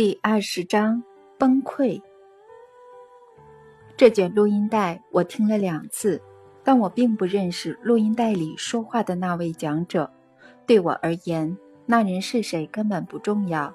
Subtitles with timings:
[0.00, 1.02] 第二十章
[1.38, 2.00] 崩溃。
[3.98, 6.18] 这卷录音带我听了两次，
[6.64, 10.10] 但我并不认识录音带里说话的那位讲者。
[10.66, 13.74] 对我而言，那人是谁根本不重要，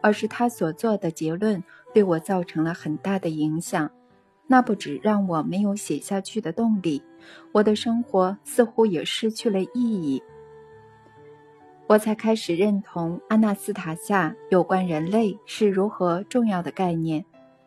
[0.00, 1.60] 而是他所做的结论
[1.92, 3.90] 对我造成了很大的影响。
[4.46, 7.02] 那不止让我没有写下去的动力，
[7.50, 10.22] 我的生活似乎也失去了意义。
[11.86, 17.24] 我才开始认同阿纳斯塔夏有关人类是如何重要的概念。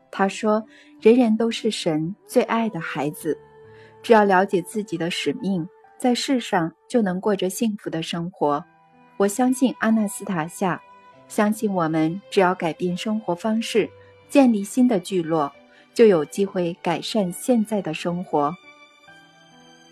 [0.09, 0.65] 他说
[0.99, 3.37] ：“人人都是神最爱的孩子，
[4.01, 5.67] 只要了解自己的使命，
[5.99, 8.63] 在世上就能过着幸福的生活。”
[9.17, 10.81] 我相信阿纳斯塔夏，
[11.27, 13.89] 相信我们只要改变生活方式，
[14.29, 15.51] 建立新的聚落，
[15.93, 18.55] 就有机会改善现在的生活。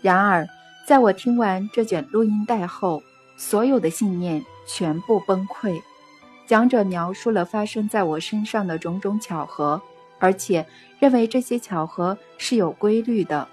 [0.02, 0.46] 然而，
[0.86, 3.02] 在我听完这卷录音带后，
[3.36, 5.80] 所有的信念全部崩溃。
[6.46, 9.80] 讲者描述了发生在我身上的种种巧合，
[10.18, 10.64] 而且
[10.98, 13.46] 认为这些巧合是有规律的。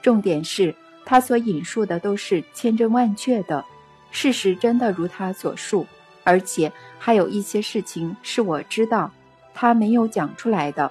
[0.00, 3.64] 重点是他所引述的都是千真万确的
[4.12, 5.86] 事实，真的如他所述。
[6.22, 9.12] 而且还有一些事情是我知道
[9.54, 10.90] 他没有讲出来的。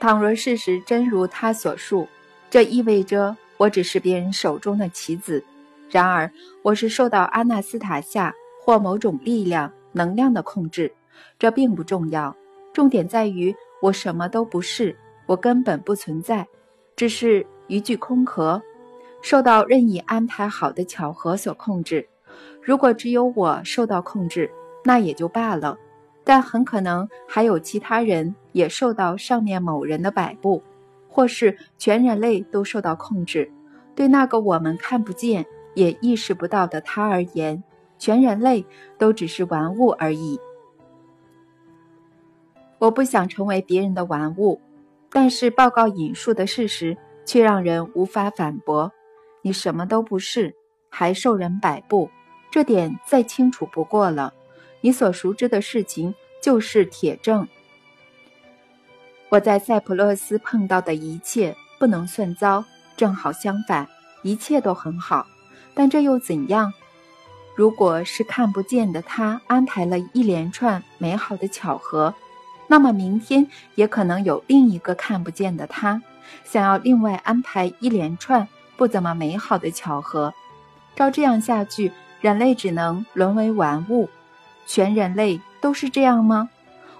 [0.00, 2.08] 倘若事实真如他所述，
[2.50, 5.44] 这意味着我只是别人手中的棋子。
[5.90, 6.30] 然而，
[6.62, 10.92] 我是受到阿纳斯塔夏或某种力量、能量的控制，
[11.38, 12.36] 这并不重要。
[12.74, 14.94] 重点在于我什么都不是，
[15.26, 16.46] 我根本不存在，
[16.94, 18.60] 只是一具空壳，
[19.22, 22.06] 受到任意安排好的巧合所控制。
[22.62, 24.50] 如果只有我受到控制，
[24.84, 25.78] 那也就罢了，
[26.22, 30.62] 但很可能还有其他人也受到上面某人的摆布，
[31.08, 33.50] 或是全人类都受到控制。
[33.94, 35.46] 对那个我们看不见。
[35.78, 37.62] 也意识不到的他而言，
[37.98, 38.66] 全人类
[38.98, 40.36] 都只是玩物而已。
[42.80, 44.60] 我不想成为别人的玩物，
[45.08, 48.90] 但是报告引述的事实却让人无法反驳。
[49.42, 50.52] 你什么都不是，
[50.90, 52.10] 还受人摆布，
[52.50, 54.34] 这点再清楚不过了。
[54.80, 57.46] 你所熟知的事情就是铁证。
[59.28, 62.64] 我在塞浦路斯碰到的一切不能算糟，
[62.96, 63.86] 正好相反，
[64.24, 65.24] 一切都很好。
[65.78, 66.72] 但这又怎样？
[67.54, 72.12] 如果是看不见的他安排了一连串美好的巧合，
[72.66, 73.46] 那么明天
[73.76, 76.02] 也可能有另一个看不见的他，
[76.42, 80.34] 想要另外安排一连串不怎么美好的巧合。
[80.96, 84.10] 照这样下去，人类只能沦为玩物。
[84.66, 86.50] 全人类都是这样吗？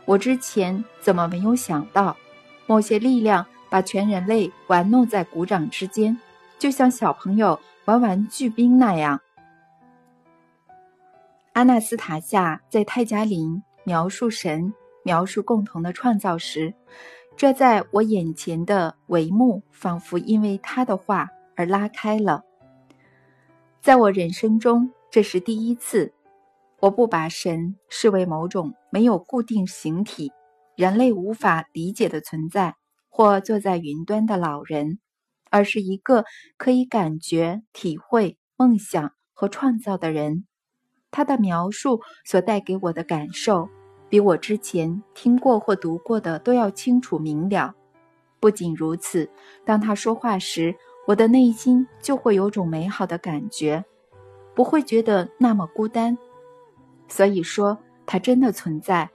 [0.04, 2.16] 我之前怎么没有想到，
[2.68, 6.16] 某些力量把全人类玩弄在鼓掌之间，
[6.60, 7.58] 就像小朋友。
[7.88, 9.18] 玩玩巨兵那样，
[11.54, 16.74] 阿纳斯塔夏在泰加林描述神、描述共同的创造时，
[17.34, 22.44] 这在我眼前的帷幕仿佛因为他的话而拉开了。
[23.80, 26.12] 在我人生中，这是第一次，
[26.80, 30.30] 我不把神视为某种没有固定形体、
[30.76, 32.74] 人类无法理解的存在，
[33.08, 34.98] 或坐在云端的老人。
[35.50, 36.24] 而是一个
[36.56, 40.44] 可以感觉、体会、梦想和创造的人。
[41.10, 43.68] 他的描述所带给我的感受，
[44.08, 47.74] 比我之前听过或读过的都要清楚明了。
[48.40, 49.28] 不仅如此，
[49.64, 50.76] 当他说话时，
[51.06, 53.84] 我的内心就会有种美好的感觉，
[54.54, 56.16] 不会觉得那么孤单。
[57.08, 59.08] 所以说，他真的存在。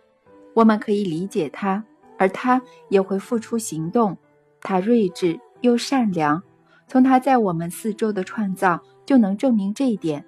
[0.55, 1.83] 我们可以理解他，
[2.17, 4.17] 而他也会付出行动。
[4.61, 5.39] 他睿智。
[5.63, 6.43] 又善良，
[6.87, 10.25] 从他在我们四周的创造就能证明这一点，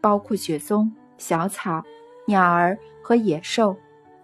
[0.00, 1.82] 包括雪松、小草、
[2.28, 3.76] 鸟儿和野兽，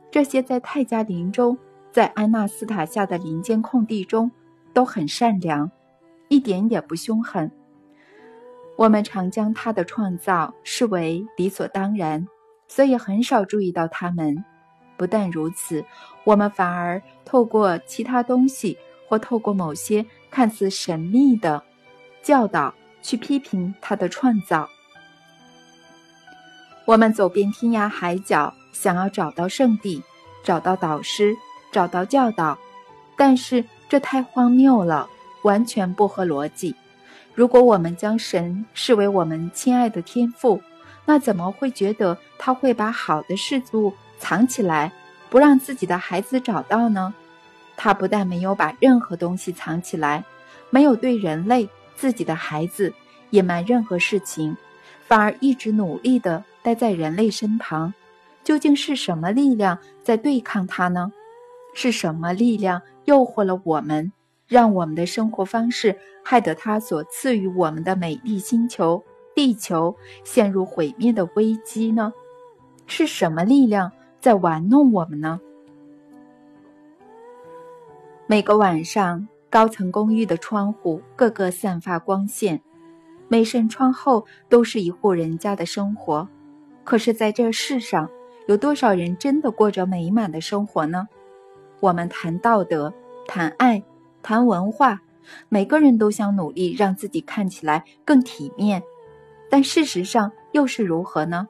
[0.09, 1.59] 这些在泰加林中，
[1.91, 4.31] 在安纳斯塔下的林间空地中
[4.73, 5.69] 都很善良，
[6.29, 7.51] 一点也不凶狠。
[8.77, 12.29] 我们常将他的创造视为理所当然，
[12.69, 14.45] 所以很少注意到他们。
[14.97, 15.85] 不但如此，
[16.23, 18.79] 我们反而透过其他东西。
[19.09, 21.63] 或透过某些看似神秘的
[22.23, 24.69] 教导去批评他的创造。
[26.87, 30.03] 我们走遍天涯海角，想要找到圣地，
[30.43, 31.37] 找到导师，
[31.71, 32.59] 找到教导，
[33.17, 35.09] 但是这太荒谬了，
[35.43, 36.75] 完全不合逻辑。
[37.35, 40.61] 如果我们将神视为我们亲爱的天父，
[41.05, 44.93] 那怎么会觉得他会把好的事物藏起来，
[45.29, 47.15] 不让自己的孩子找到呢？
[47.85, 50.25] 他不但没有把任何东西藏起来，
[50.71, 52.95] 没有对人类自己的孩子
[53.31, 54.57] 隐瞒任何事情，
[55.01, 57.93] 反而一直努力地待在人类身旁，
[58.45, 61.13] 究竟是什么力量在对抗它呢？
[61.75, 64.13] 是什么力量诱惑了我们，
[64.47, 69.03] 让我们的生活方式，害得它所赐予我们的美丽星球
[69.35, 69.93] 地球
[70.23, 72.13] 陷入毁灭的危机呢？
[72.87, 73.91] 是什么力量
[74.21, 75.41] 在玩弄我们呢？
[78.33, 82.63] 每个晚上，高层公寓的窗户个个散发光线，
[83.29, 86.27] 每扇窗后都是一户人家的生活。
[86.83, 88.09] 可是，在这世上，
[88.47, 91.07] 有多少人真的过着美满的生活呢？
[91.81, 92.95] 我们谈道德，
[93.27, 93.83] 谈爱，
[94.23, 95.03] 谈文化，
[95.51, 98.83] 每个人都想努力让自己看起来更体面，
[99.51, 101.49] 但事实上又是如何呢？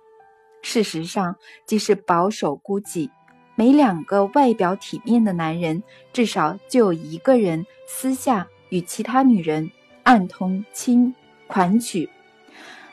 [0.63, 3.09] 事实上，即使保守估计，
[3.55, 5.83] 每两个外表体面的男人，
[6.13, 9.71] 至少就有一个人私下与其他女人
[10.03, 11.15] 暗通亲
[11.47, 12.09] 款曲，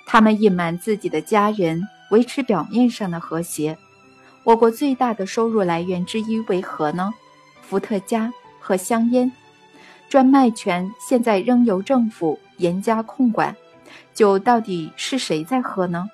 [0.05, 1.81] 他们隐瞒自己的家人。
[2.09, 3.77] 维持表面上的和谐。
[4.43, 7.13] 我国最大的收入来源之一为何呢？
[7.61, 9.31] 伏特加和香烟，
[10.09, 13.55] 专卖权现在仍由政府严加控管。
[14.11, 16.09] 酒到底是谁在喝呢？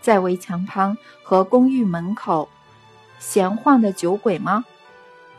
[0.00, 2.48] 在围墙旁和公寓门口
[3.20, 4.64] 闲晃的酒鬼吗？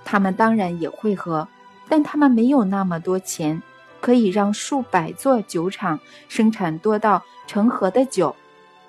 [0.06, 1.48] 他们当然也会喝，
[1.90, 3.62] 但他们没有那么多钱，
[4.00, 6.00] 可以让数百座酒厂
[6.30, 8.36] 生产多到成盒的酒。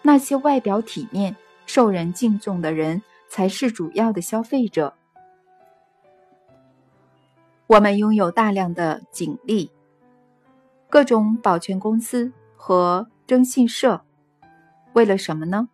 [0.02, 1.36] 那些外表体面、
[1.66, 4.94] 受人敬重的人才是主要的消费者。
[7.66, 9.70] 我们拥有大量的警力、
[10.90, 14.02] 各种保全公司和征信社，
[14.92, 15.68] 为了什么呢？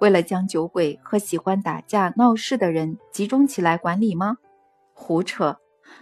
[0.00, 4.38] 为了将酒鬼和喜欢打架闹事的人集中起来管理吗？
[4.92, 5.58] 胡扯！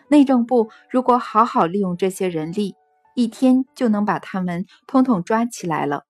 [0.08, 2.74] 内政部如果好好利用这些人力，
[3.14, 6.04] 一天就能把他们统统抓起来了。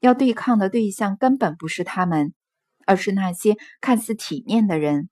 [0.00, 2.32] 要对抗的对象根本不是他们，
[2.86, 5.08] 而是那些看似体面的人。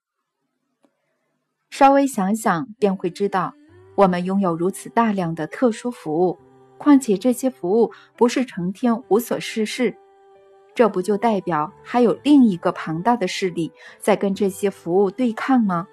[1.71, 3.55] 稍微想想便会知道，
[3.97, 6.39] 我们拥有如此大量的特殊服务，
[6.79, 9.97] 况且这些服务不是成天无所事事，
[10.77, 15.89] 这不就代表还有另一个庞大的势力在跟这些服务对抗吗？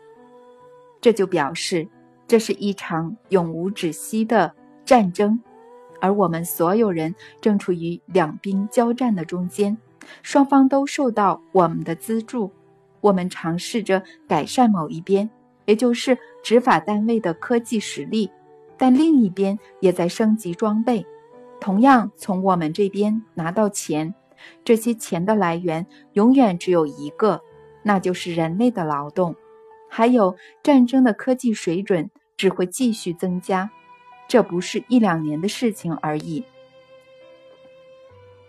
[0.99, 1.87] 这就表示
[2.27, 4.53] 这是一场永无止息的
[4.83, 5.39] 战争。
[6.01, 9.77] 而我们所有人正处于两兵交战的中间，
[10.21, 12.51] 双方都受到我们的资助。
[12.99, 15.29] 我们尝试着改善某一边，
[15.63, 18.29] 也就是执法单位的科技实力，
[18.77, 21.05] 但另一边也在升级装备，
[21.61, 24.13] 同样从我们这边拿到钱。
[24.63, 27.41] 这些钱的来源永远只有一个，
[27.83, 29.35] 那就是人类的劳动。
[29.89, 33.69] 还有战争的科技水准只会继续增加。
[34.27, 36.43] 这不是一两年的事情而已，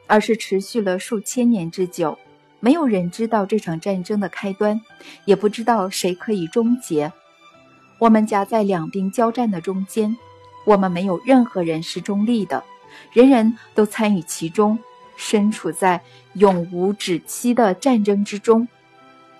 [0.06, 2.16] 而是持续了数千年之久。
[2.60, 4.80] 没有人知道这场战争的开端，
[5.26, 7.12] 也不知道谁可以终结。
[7.98, 10.16] 我们夹在两兵交战的中间，
[10.64, 12.64] 我们没有任何人是中立的，
[13.12, 14.78] 人人都参与其中，
[15.16, 16.00] 身处在
[16.34, 18.66] 永无止期的战争之中。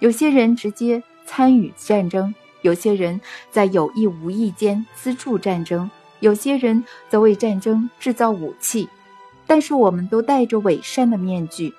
[0.00, 5.90] 有些人直接参与战争，有些人在有意无意间资助战争。
[6.20, 8.88] 有些人则为战争制造武器，
[9.46, 11.74] 但是我们都戴着伪善的面具，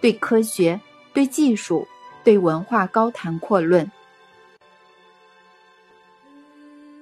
[0.00, 0.80] 对科学、
[1.12, 1.86] 对技术、
[2.22, 3.90] 对文化高谈阔论。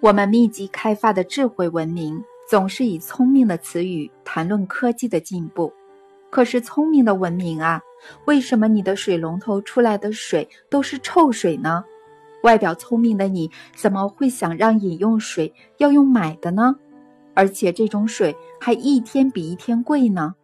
[0.01, 5.73] 我们密集开发的智慧文明总是以聪明的词语谈论科技的进步。
[6.33, 7.79] 可是，聪明的文明啊，
[8.25, 11.85] 为什么你的水龙头出来的水都是臭水呢？
[12.43, 16.75] 外表聪明的你，怎么会想让饮用水要用买的呢？
[17.35, 20.35] 而且这种水还一天比一天贵呢。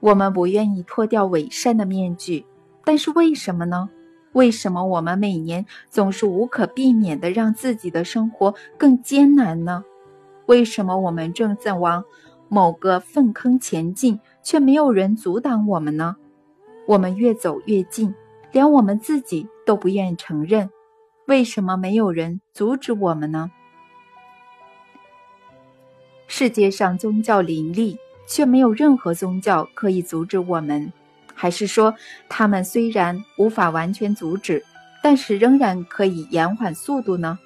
[0.00, 2.44] 我们不愿意脱掉伪善的面具，
[2.84, 3.88] 但是为什么呢？
[4.32, 9.84] 为什么我们每年总是无可避免的让自己的生活更艰难呢？
[10.46, 12.04] 为什么我们正在往
[12.54, 16.16] 某个粪坑前进，却没有人阻挡我们呢？
[16.86, 18.14] 我们越走越近。
[18.50, 20.68] 连我们自己都不愿意承认，
[21.26, 23.50] 为什么没有人阻止我们呢？
[26.26, 30.92] 世界上宗教林立，却没有任何宗教可以阻止我们，
[31.34, 31.94] 还是说，
[32.28, 34.62] 他们虽然无法完全阻止，
[35.02, 37.38] 但是仍然可以延缓速度呢？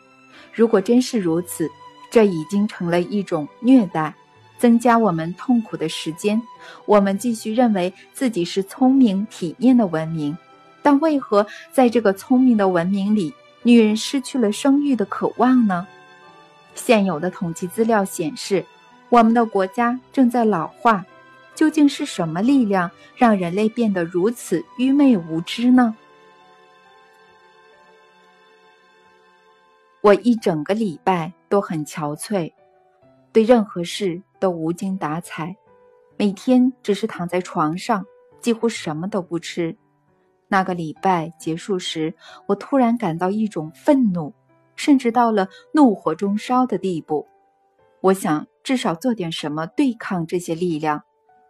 [0.53, 1.71] 如果真是如此，
[2.11, 4.13] 这已经成了一种虐待，
[4.59, 6.41] 增加我们痛苦的时间。
[6.85, 10.37] 我们继续认为自己是聪明体面的文明。
[10.83, 15.87] 但为何在这个聪明的文明里，女人失去了生育的渴望呢？
[16.75, 18.65] 现有的统计资料显示，
[19.09, 21.05] 我们的国家正在老化，
[21.55, 25.97] 究竟是什么力量让人类变得如此愚昧无知呢？
[30.03, 32.53] 我一整个礼拜都很憔悴，
[33.33, 35.57] 对任何事都无精打采，
[36.17, 38.07] 每天只是躺在床上，
[38.41, 39.77] 几乎什么都不吃。
[40.47, 42.15] 那个礼拜结束时，
[42.47, 44.33] 我突然感到一种愤怒，
[44.77, 47.27] 甚至到了怒火中烧的地步。
[48.01, 51.03] 我想至少做点什么对抗这些力量，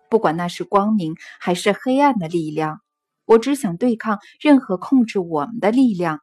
[0.08, 2.80] 不管那是光明还是黑暗的力量。
[3.26, 6.20] 我只想对抗任何控制我们的力量，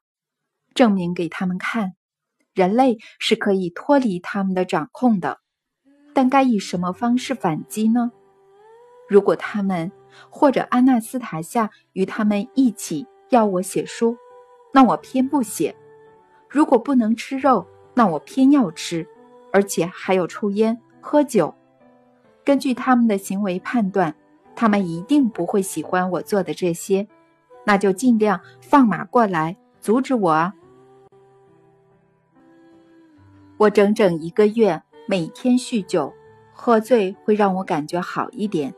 [0.73, 1.91] 证明给他们看。
[2.55, 5.37] 人类是可以脱离他们的掌控的，
[6.13, 8.11] 但该以什么方式反击呢？
[9.09, 9.91] 如果他们
[10.29, 14.15] 或者阿纳斯塔夏与他们一起要我写书，
[14.71, 15.73] 那我偏不写；
[16.47, 19.07] 如果不能吃肉，那我偏要吃，
[19.51, 21.53] 而且还有抽烟、喝酒。
[22.43, 24.15] 根据他们的行为判断，
[24.55, 27.07] 他们一定不会喜欢我做的这些，
[27.65, 30.53] 那就尽量放马过来，阻止我啊！
[33.57, 36.13] 我整整一个月每天酗酒，
[36.53, 38.73] 喝醉会让我感觉好一点，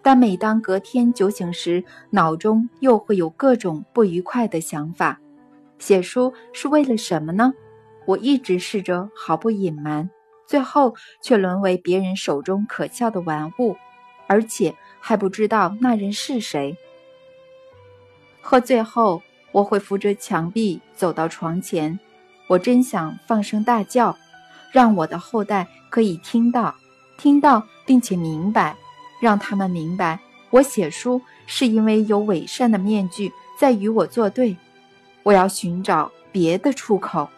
[0.00, 5.20] 但每当隔天酒醒时，脑中又会有各种不愉快的想法。
[5.78, 7.52] 写书是为了什么呢？
[8.06, 10.08] 我一直试着毫不隐瞒，
[10.46, 13.76] 最后却沦为别人手中可笑的玩物，
[14.26, 16.76] 而且还不知道那人是谁。
[18.40, 21.98] 喝醉后，我会扶着墙壁走到床前，
[22.46, 24.16] 我真想放声大叫。
[24.72, 26.74] 让我的后代可以听到，
[27.16, 28.76] 听到并且明白，
[29.20, 30.20] 让他们明白，
[30.50, 34.56] 我写书是因为有伪善的面具在与我作对。
[35.22, 37.28] 我要寻找别的出口。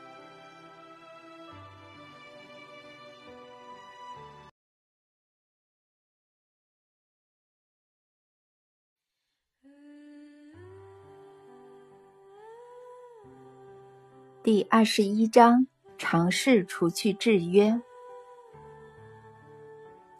[14.42, 15.66] 第二十一章。
[15.98, 17.78] 尝试除去制约。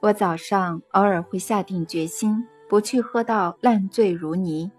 [0.01, 4.71] 我早上偶尔会下定决心不去喝到烂醉如泥。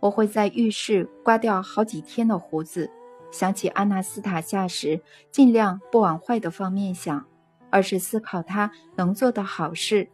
[0.00, 2.90] 我会在浴室刮掉好几天的胡子。
[3.30, 7.24] 想起阿纳斯塔夏时，尽量不往坏的方面想，
[7.70, 10.08] 而是思考他能做的好事。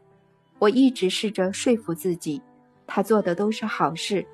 [0.59, 2.43] 我一直试着说服自己，
[2.87, 4.27] 他做的都是好事。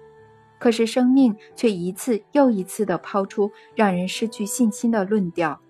[0.58, 5.60] 可是生命却一次又一次地抛出让人失去信心的论调。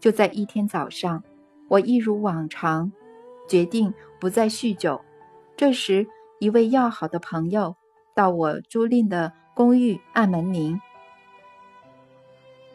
[0.00, 1.22] 就在一天早上，
[1.68, 2.90] 我一如往常，
[3.48, 5.00] 决定不再酗酒。
[5.56, 6.06] 这时，
[6.38, 7.74] 一位要好的朋友
[8.14, 10.80] 到我租赁的公寓按门铃。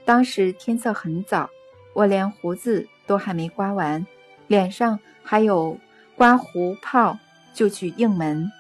[0.06, 1.50] 当时天色很早，
[1.94, 4.06] 我连胡子都还没刮完，
[4.48, 5.78] 脸上还有
[6.18, 7.18] 刮胡泡，
[7.54, 8.52] 就去应门。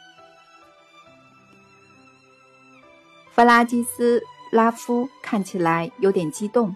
[3.31, 6.73] 弗拉基斯拉夫看起来有点激动。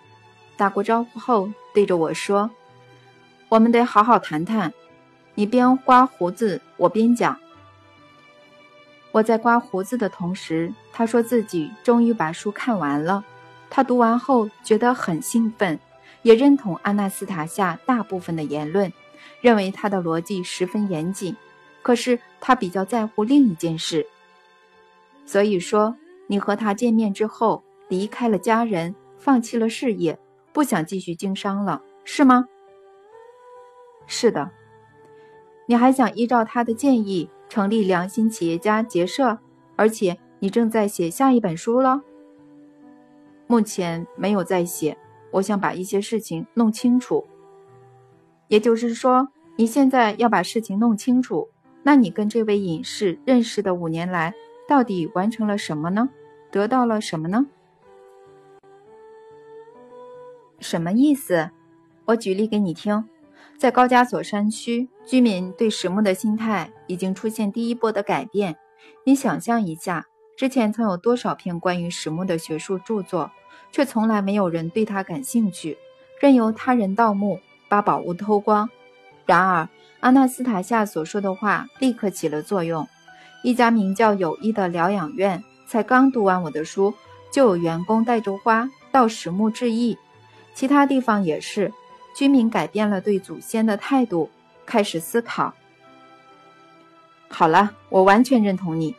[0.57, 2.49] 打过招呼后，对着我说
[3.49, 4.73] ：“我们得好好谈谈。”
[5.35, 7.39] 你边刮胡子，我边讲。
[9.11, 13.23] 我在刮胡子的同时，他说自己终于把书看完了。
[13.69, 15.79] 他读完后觉得很兴奋，
[16.23, 18.91] 也认同阿纳斯塔夏大部分的言论，
[19.39, 21.37] 认为他的逻辑十分严谨。
[21.83, 24.07] 可是他比较在乎另一件事，
[25.27, 30.17] 所以说你和他见面之后，离开了家人，放弃了事业。
[30.57, 32.47] 不想继续经商了，是吗？
[34.07, 34.49] 是的。
[35.67, 39.37] 你还想依照他的建议成立良心企业家结社，
[39.75, 42.01] 而且你正在写下一本书了。
[43.45, 44.97] 目前没有在写，
[45.33, 47.27] 我想把一些事情弄清楚。
[48.47, 51.49] 也就是说，你现在要把事情弄清楚。
[51.83, 54.33] 那你跟这位隐士认识的五年来，
[54.67, 56.09] 到底完成了什么呢？
[56.49, 57.45] 得到了什么呢？
[60.59, 61.51] 什么意思？
[62.05, 63.03] 我举例给你听。
[63.57, 68.55] 在高加索山区，居民对石木的心态已经出现第一波的改变。
[69.03, 73.31] 你想象一下，之前曾有多少篇关于石木的学术著作，
[73.71, 75.77] 却从来没有人对它感兴趣，
[76.21, 78.69] 任由他人盗墓，把宝物偷光。
[79.25, 79.67] 然而，
[80.01, 82.87] 阿纳斯塔夏所说的话立刻起了作用。
[83.43, 86.93] 一家名叫“友谊”的疗养院，才刚读完我的书，
[87.31, 89.97] 就有员工带着花到石木致意。
[90.57, 91.71] 其他地方也是，
[92.15, 94.27] 居民改变了对祖先的态度，
[94.65, 95.53] 开始思考。
[97.29, 98.95] 好了，我完全认同你。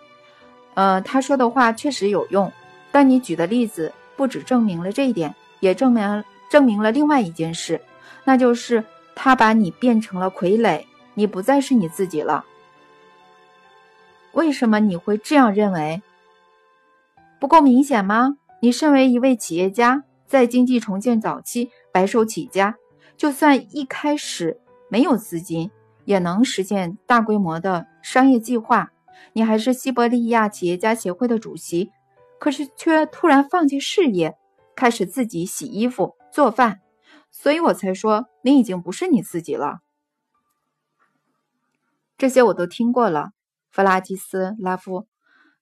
[0.75, 2.53] 呃，他说的话确实有用，
[2.93, 7.81] 但你举的例子不只证明了这一点，也证明证明了另外一件事，
[8.23, 8.85] 那就是
[9.17, 10.85] 他把你变成了傀儡，
[11.15, 12.45] 你不再是你自己了。
[14.31, 16.01] 为什么你会这样认为？
[17.41, 18.37] 不够明显吗？
[18.61, 22.77] 你身为一位企业家，在经济重建早期白手起家，
[23.17, 25.71] 就算一开始没有资金，
[26.05, 28.93] 也能实现大规模的商业计划。
[29.33, 31.91] 你还是西伯利亚企业家协会的主席，
[32.39, 34.37] 可是却突然放弃事业，
[34.77, 36.83] 开始自己洗衣服做饭，
[37.31, 39.81] 所以我才说你已经不是你自己了。
[42.17, 43.31] 这些我都听过了，
[43.71, 45.07] 弗拉基斯拉夫。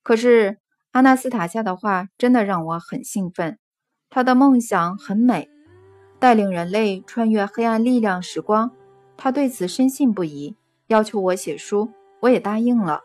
[0.03, 0.59] 可是
[0.91, 3.59] 阿纳斯塔夏的话真的让我很兴奋。
[4.11, 5.51] 他的梦想很美，
[6.19, 8.71] 带领人类穿越黑暗力量时光。
[9.17, 10.57] 他对此深信不疑，
[10.89, 13.01] 要求我写书，我也答应了。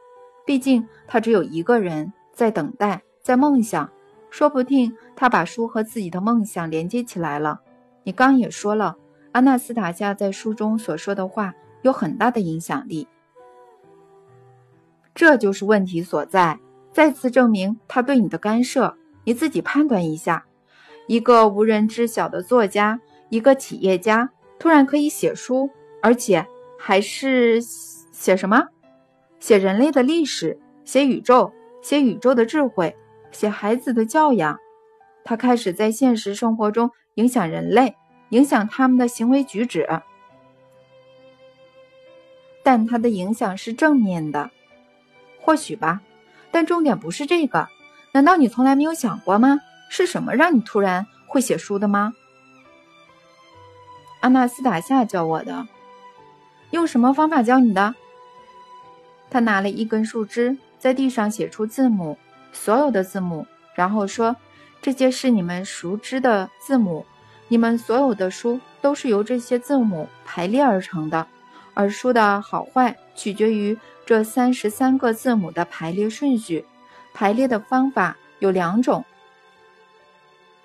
[0.45, 3.89] 毕竟他只有一个人在等待，在梦想。
[4.29, 7.59] 说不定他把书和自己的梦想连接起来了。
[8.03, 8.95] 你刚也说了，
[9.33, 13.09] 阿纳斯塔夏在书中所说的话有很大的影响力。
[15.13, 16.57] 这就是问题所在，
[16.93, 18.95] 再次证明他对你的干涉。
[19.25, 20.45] 你自己判断一下，
[21.11, 25.69] 一个无人知晓的作家，一个企业家，突然可以写书，
[26.01, 26.47] 而且
[26.79, 28.69] 还是写什么？
[29.37, 31.51] 写人类的历史，写宇宙，
[31.81, 32.95] 写宇宙的智慧，
[33.29, 34.57] 写孩子的教养。
[35.25, 37.93] 他开始在现实生活中影响人类，
[38.29, 39.85] 影响他们的行为举止，
[42.63, 44.49] 但他的影响是正面的。
[45.41, 45.99] 或许吧，
[46.51, 47.67] 但重点不是这个。
[48.13, 49.59] 难道你从来没有想过吗？
[49.93, 52.13] 是什么让你突然会写书的吗？
[54.21, 55.67] 阿纳斯塔夏教我的。
[56.69, 57.93] 用什么方法教你的？
[59.29, 62.17] 他拿了一根树枝，在地上写出字母，
[62.53, 63.45] 所有的字母，
[63.75, 64.33] 然后说
[64.81, 67.05] ：“这些是你们熟知的字母，
[67.49, 71.27] 你们所有的书都是由这些字母排列而成的，
[71.73, 76.65] 而书的好坏取决于。”这三十三个字母的排列顺序，
[77.13, 79.03] 排列的方法有两种。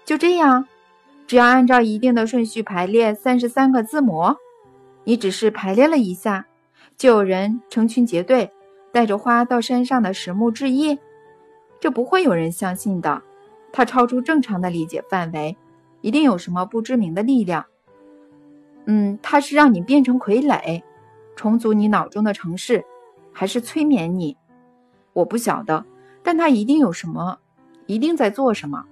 [0.06, 0.66] 就这样，
[1.26, 4.36] 只要按照一定的顺序排列三十三个字母，
[5.02, 6.46] 你只是排列了一下，
[6.96, 8.52] 就有人成群结队，
[8.92, 10.96] 带着花到山上的石木致意，
[11.80, 13.20] 这不会有人相信的。
[13.72, 15.56] 它超出正常的理解范围，
[16.02, 17.66] 一定有什么不知名的力量。
[18.84, 20.82] 嗯，它是让你变成傀儡，
[21.34, 22.84] 重组你脑中的城市。
[23.32, 24.34] 还是催眠你，
[25.12, 25.84] 我不晓得，
[26.22, 27.38] 但它一定有什么，
[27.84, 28.86] 一定在做什么。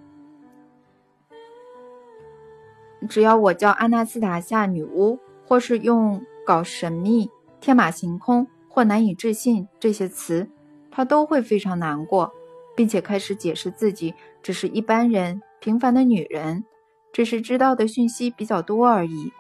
[3.09, 10.49] 只要我叫阿纳斯塔夏女巫，或是用搞神秘、天马行空或难以置信这些词，
[10.91, 12.33] 他都会非常难过，
[12.77, 16.65] 并且开始解释自己只是一般人、平凡的女人，
[17.13, 19.33] 只是知道的讯息比较多而已。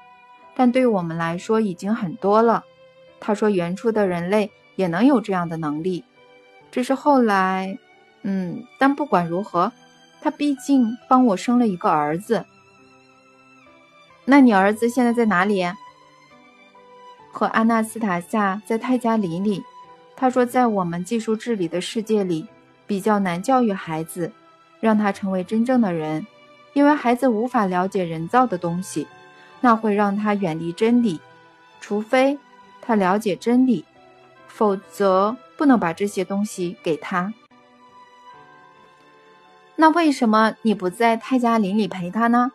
[0.55, 2.65] 但对我们来说已经很多了。
[3.21, 4.51] 他说，原初的人类。
[4.77, 6.03] 也能有这样的能力，
[6.73, 7.79] 只是后来，
[8.23, 9.71] 嗯，但不管如何，
[10.21, 12.45] 他毕竟帮我生了一个儿子。
[14.25, 15.65] 那你儿子现在在哪里？
[17.33, 19.63] 和阿纳斯塔夏在泰加林里。
[20.17, 22.47] 他说，在我们技术治理的世界里，
[22.87, 24.33] 比较难教育孩子，
[24.81, 26.27] 让他成为真正的人，
[26.73, 29.07] 因为孩子无法了解人造的东西，
[29.61, 31.21] 那会让他远离真理，
[31.81, 32.39] 除非
[32.81, 33.85] 他了解真理。
[34.47, 37.35] 否则不能把这些东西给他。
[39.75, 42.53] 那为什么你不在泰加林里陪他呢？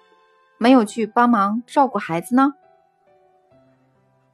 [0.59, 2.53] 没有去帮忙照顾孩子呢？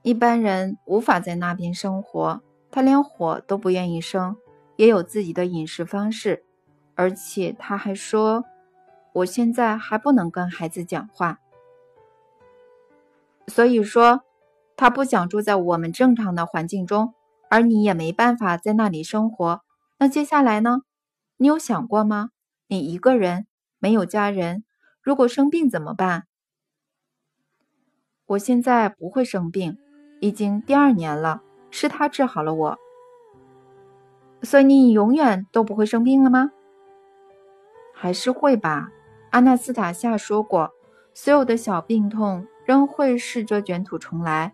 [0.02, 4.36] 一般人无法在那边生活，他连火都不愿意生，
[4.76, 6.44] 也有自己的饮食方式。
[6.96, 8.44] 而且他还说，
[9.14, 11.40] 我现在还不能跟孩子讲话，
[13.48, 14.24] 所以说
[14.76, 17.14] 他不想住在我们正常的环境中。
[17.48, 19.62] 而你也没办法在那里生活，
[20.00, 20.82] 那接下来呢？
[21.38, 22.32] 你有想过吗？
[22.68, 23.46] 你一个人
[23.78, 24.65] 没有家人，
[25.06, 26.24] 如果生病怎么办？
[28.26, 29.78] 我现在不会生病，
[30.20, 32.80] 已经第二年了，是他治好了我。
[34.42, 36.50] 所以你永远都不会生病了吗？
[37.94, 38.90] 还是会吧。
[39.30, 40.72] 阿纳斯塔夏说过，
[41.14, 44.54] 所有的小病痛仍会试着卷土重来。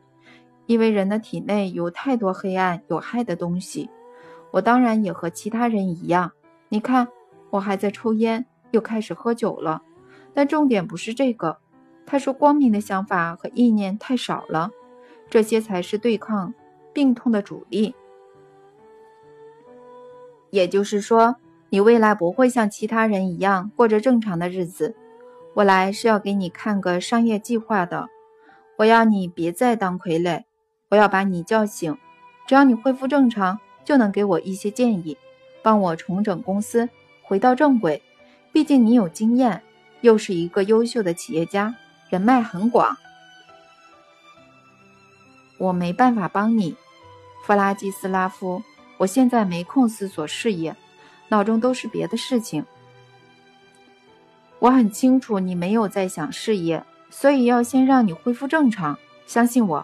[0.66, 3.90] 因为人的体内有太多黑暗有害的东西，
[4.52, 6.34] 我当然也和其他人一样。
[6.68, 7.08] 你看，
[7.52, 9.82] 我还在抽烟，又开始喝酒了。
[10.34, 11.58] 但重点不是这个。
[12.06, 14.72] 他说，光明的想法和意念太少了，
[15.30, 16.54] 这些才是对抗
[16.94, 17.96] 病痛的主力。
[20.50, 21.38] 也就是说，
[21.70, 24.96] 你未来不会像其他人一样过着正常的日子。
[25.54, 28.10] 我来是要给你看个商业计划的。
[28.78, 30.44] 我要你别再当傀儡。
[30.89, 31.98] 我要把你叫醒，
[32.46, 35.17] 只要你恢复正常，就能给我一些建议，
[35.62, 36.89] 帮我重整公司，
[37.22, 38.02] 回到正轨。
[38.52, 39.63] 毕竟你有经验，
[40.02, 41.74] 又是一个优秀的企业家，
[42.10, 42.98] 人脉很广。
[45.58, 46.76] 我没办法帮你，
[47.46, 48.62] 弗拉基斯拉夫。
[48.98, 50.76] 我现在没空思索事业，
[51.30, 52.64] 脑中都是别的事情。
[54.60, 58.98] 我很清楚你没有在想事业，所以要先让你恢复正常。
[59.26, 59.84] 相信我，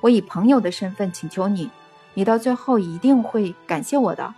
[0.00, 1.70] 我以朋友的身份请求你，
[2.14, 4.34] 你到最后一定会感谢我的。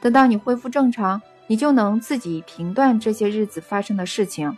[0.00, 4.56] 等到你恢复正常，你就能自己评断这些日子发生的事情。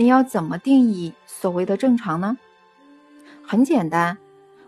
[0.00, 2.38] 你要怎么定义所谓的正常呢？
[3.46, 4.16] 很简单，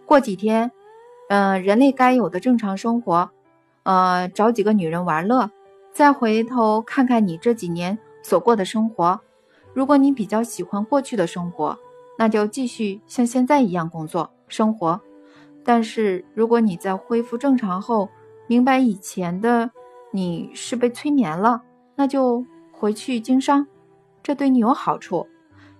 [0.04, 0.70] 过几天。
[1.30, 3.30] 嗯，人类该有的正常生活，
[3.84, 5.50] 呃，找几个女人玩乐，
[5.90, 9.18] 再回头看看你这几年所过的生活。
[9.72, 11.78] 如果你比较喜欢过去的生活，
[12.18, 15.00] 那就继续像现在一样工作生活。
[15.64, 18.10] 但是如果你在恢复正常后，
[18.46, 19.70] 明白以前的
[20.10, 21.62] 你是被催眠了，
[21.96, 23.66] 那就回去经商，
[24.22, 25.28] 这对你有好处，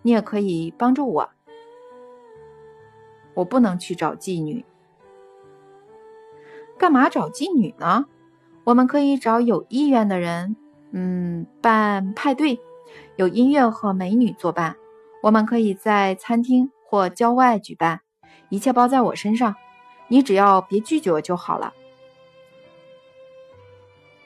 [0.03, 1.31] 你也可以帮助我。
[3.35, 4.65] 我不能去找妓女。
[6.77, 8.07] 干嘛找妓女呢？
[8.65, 10.57] 我们可以找有意愿的人，
[10.91, 12.61] 嗯，办派对，
[13.17, 14.77] 有音乐和美女作伴。
[15.23, 18.01] 我们可以在餐厅或郊外举办，
[18.49, 19.55] 一切包在我身上，
[20.09, 21.73] 你只要别拒绝我就好了。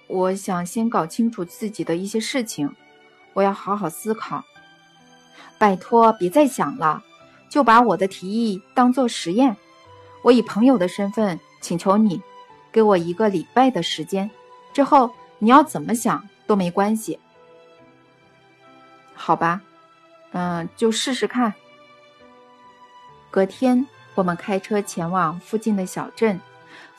[0.08, 2.74] 我想先搞清楚自己的一些事情，
[3.36, 4.42] 我要好好思考。
[5.58, 7.02] 拜托，别再想了，
[7.50, 9.54] 就把我的提议当做实验。
[10.22, 12.22] 我以朋友的身份请求你。
[12.72, 14.30] 给我一个礼拜的时间，
[14.74, 17.18] 之后你要怎么想都没关系，
[19.14, 19.62] 好吧？
[20.32, 21.54] 嗯，就试试看。
[23.30, 26.38] 隔天，我们开车前往附近的小镇。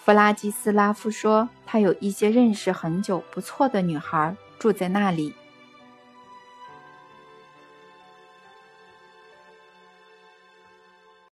[0.03, 5.35] 弗拉基斯拉夫说，他有一些认识很久不错的女孩住在那里。